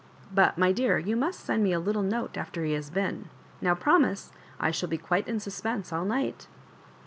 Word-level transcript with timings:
But^ 0.33 0.57
my 0.57 0.71
dear, 0.71 0.97
you 0.97 1.15
must 1.15 1.41
send 1.41 1.63
me 1.63 1.73
a 1.73 1.79
tittle 1.79 2.01
note 2.01 2.35
after 2.35 2.63
he 2.65 2.73
has 2.73 2.89
been. 2.89 3.29
Now 3.61 3.75
promise. 3.75 4.31
I 4.59 4.71
shall 4.71 4.89
be 4.89 4.97
quite 4.97 5.27
in 5.27 5.39
suspense 5.39 5.93
all 5.93 6.05
night." 6.05 6.47